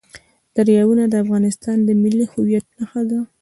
[0.55, 3.19] دریابونه د افغانستان د ملي هویت نښه ده.